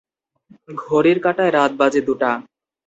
[0.77, 2.31] ঘড়ির কাটায় রাত বাজে দুটা।